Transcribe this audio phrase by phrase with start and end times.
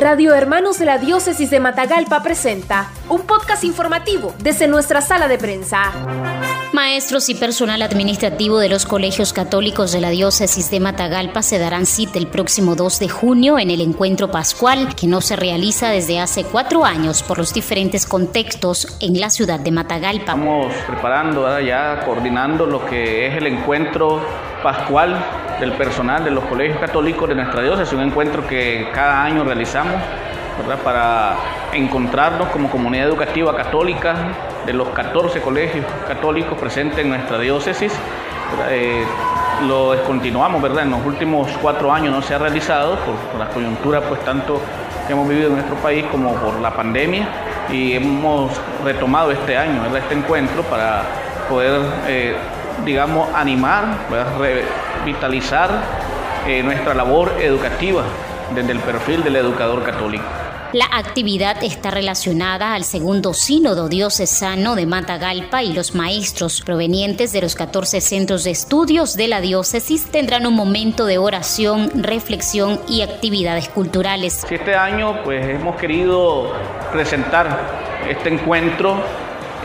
[0.00, 5.36] Radio Hermanos de la Diócesis de Matagalpa presenta un podcast informativo desde nuestra sala de
[5.36, 5.92] prensa.
[6.72, 11.84] Maestros y personal administrativo de los colegios católicos de la diócesis de Matagalpa se darán
[11.84, 16.18] cita el próximo 2 de junio en el encuentro pascual que no se realiza desde
[16.18, 20.32] hace cuatro años por los diferentes contextos en la ciudad de Matagalpa.
[20.32, 24.22] Estamos preparando, ya coordinando lo que es el encuentro
[24.62, 25.22] pascual
[25.60, 30.00] del personal de los colegios católicos de nuestra diócesis, un encuentro que cada año realizamos
[30.84, 31.36] para
[31.72, 34.14] encontrarnos como comunidad educativa católica
[34.66, 37.92] de los 14 colegios católicos presentes en nuestra diócesis.
[38.68, 39.04] Eh,
[39.66, 40.84] lo descontinuamos, ¿verdad?
[40.84, 44.60] En los últimos cuatro años no se ha realizado por, la coyuntura, pues tanto
[45.06, 47.28] que hemos vivido en nuestro país como por la pandemia
[47.70, 48.50] y hemos
[48.84, 49.98] retomado este año, ¿verdad?
[49.98, 51.02] Este encuentro para
[51.48, 52.36] poder, eh,
[52.84, 53.84] digamos, animar,
[55.00, 55.70] revitalizar
[56.46, 58.04] eh, nuestra labor educativa
[58.54, 60.24] desde el perfil del educador católico.
[60.72, 67.40] La actividad está relacionada al segundo sínodo diocesano de Matagalpa y los maestros provenientes de
[67.40, 73.02] los 14 centros de estudios de la diócesis tendrán un momento de oración, reflexión y
[73.02, 74.46] actividades culturales.
[74.48, 76.52] Este año pues hemos querido
[76.92, 77.48] presentar
[78.08, 79.02] este encuentro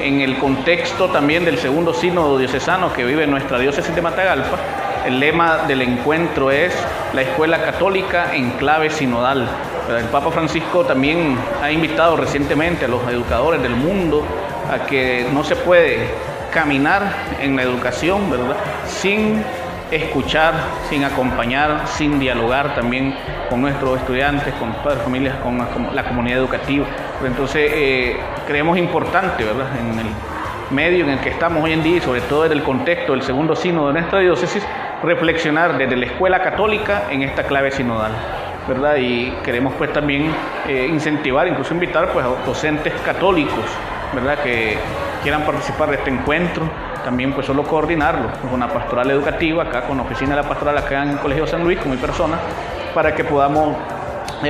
[0.00, 4.83] en el contexto también del segundo sínodo diocesano que vive nuestra diócesis de Matagalpa.
[5.04, 6.74] El lema del encuentro es
[7.12, 9.46] la escuela católica en clave sinodal.
[9.88, 14.24] El Papa Francisco también ha invitado recientemente a los educadores del mundo
[14.72, 16.08] a que no se puede
[16.52, 17.02] caminar
[17.38, 18.56] en la educación, ¿verdad?
[18.86, 19.42] Sin
[19.90, 20.54] escuchar,
[20.88, 23.14] sin acompañar, sin dialogar también
[23.50, 25.58] con nuestros estudiantes, con padres, familias, con
[25.94, 26.86] la, comunidad educativa.
[27.22, 28.16] Entonces, eh,
[28.46, 29.66] creemos importante, ¿verdad?
[29.78, 30.06] En el
[30.70, 33.22] medio en el que estamos hoy en día y sobre todo en el contexto del
[33.22, 34.66] segundo sínodo de nuestra diócesis,
[35.04, 38.12] reflexionar desde la escuela católica en esta clave sinodal.
[38.66, 38.96] ¿verdad?
[38.96, 40.32] Y queremos pues también
[40.66, 43.64] eh, incentivar, incluso invitar pues a docentes católicos,
[44.14, 44.38] ¿verdad?
[44.42, 44.78] Que
[45.22, 46.68] quieran participar de este encuentro,
[47.04, 50.78] también pues solo coordinarlo con la pastoral educativa, acá con la oficina de la pastoral
[50.78, 52.38] acá en el Colegio San Luis, con mi persona,
[52.94, 53.76] para que podamos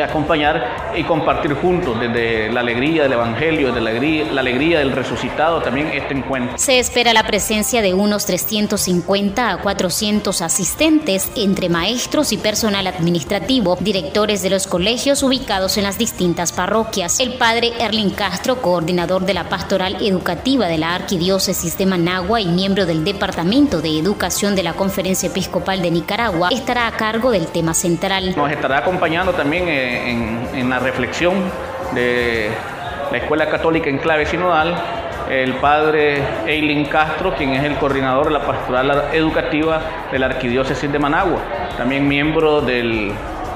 [0.03, 4.93] acompañar y compartir juntos desde la alegría del Evangelio, desde la alegría, la alegría del
[4.93, 6.59] resucitado, también este encuentro.
[6.59, 13.77] Se espera la presencia de unos 350 a 400 asistentes entre maestros y personal administrativo,
[13.81, 17.21] directores de los colegios ubicados en las distintas parroquias.
[17.21, 22.47] El padre Erling Castro, coordinador de la pastoral educativa de la Arquidiócesis de Managua y
[22.47, 27.47] miembro del Departamento de Educación de la Conferencia Episcopal de Nicaragua, estará a cargo del
[27.47, 28.34] tema central.
[28.37, 31.34] Nos estará acompañando también en, la reflexión
[31.93, 32.50] de
[33.11, 34.75] la Escuela Católica en clave sinodal,
[35.31, 39.81] el padre Eileen Castro, quien es el coordinador de la pastoral educativa
[40.11, 41.41] de la Arquidiócesis de Managua,
[41.77, 43.12] también miembro del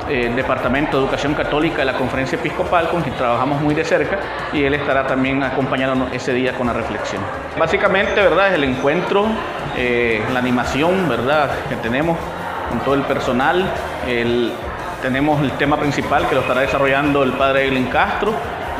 [0.08, 4.18] eh, Departamento de Educación Católica de la Conferencia Episcopal, con quien trabajamos muy de cerca,
[4.54, 7.20] y él estará también acompañándonos ese día con la reflexión.
[7.58, 8.48] Básicamente, ¿verdad?
[8.48, 9.26] Es el encuentro,
[9.76, 11.50] eh, la animación, ¿verdad?
[11.68, 12.16] Que tenemos
[12.70, 13.70] con todo el personal,
[14.06, 14.52] el
[15.02, 18.32] tenemos el tema principal que lo estará desarrollando el padre Eileen Castro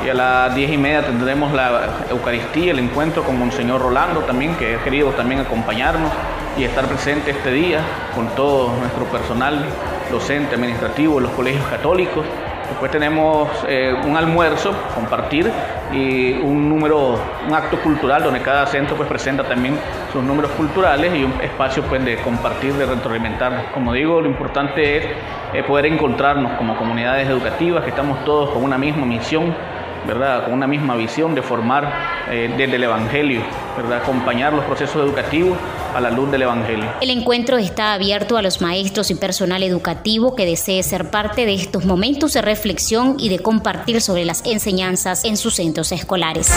[0.05, 4.55] y a las diez y media tendremos la Eucaristía, el encuentro con Monseñor Rolando también,
[4.57, 6.13] que ha querido también acompañarnos
[6.57, 7.81] y estar presente este día
[8.15, 9.65] con todo nuestro personal
[10.11, 12.25] docente, administrativo, los colegios católicos.
[12.69, 15.51] Después tenemos eh, un almuerzo, compartir
[15.93, 19.79] y un número, un acto cultural donde cada centro pues presenta también
[20.13, 23.73] sus números culturales y un espacio pues de compartir, de retroalimentar.
[23.73, 25.07] Como digo, lo importante es
[25.55, 29.55] eh, poder encontrarnos como comunidades educativas, que estamos todos con una misma misión,
[30.07, 30.45] ¿verdad?
[30.45, 31.91] Con una misma visión de formar
[32.31, 33.41] eh, desde el Evangelio,
[33.77, 34.03] ¿verdad?
[34.03, 35.57] Acompañar los procesos educativos
[35.99, 36.89] a la luz del Evangelio.
[37.01, 41.55] El encuentro está abierto a los maestros y personal educativo que desee ser parte de
[41.55, 46.53] estos momentos de reflexión y de compartir sobre las enseñanzas en sus centros escolares.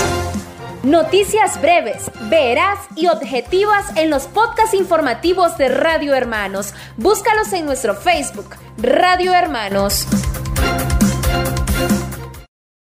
[0.83, 6.73] Noticias breves, veraz y objetivas en los podcasts informativos de Radio Hermanos.
[6.97, 10.07] Búscalos en nuestro Facebook, Radio Hermanos.